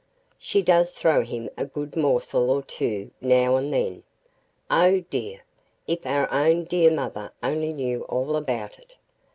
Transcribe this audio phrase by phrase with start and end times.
[0.39, 4.01] She does throw him a good morsel or two now and then.
[4.71, 5.41] Oh dear!
[5.85, 8.95] if our own dear mother only knew all about it!